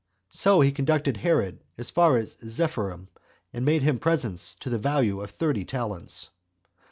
[0.31, 3.07] So he conducted Herod as far as Zephyrium,
[3.53, 6.31] and made him presents to the value of thirty talents.